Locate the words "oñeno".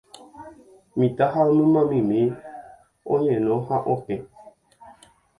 3.13-3.55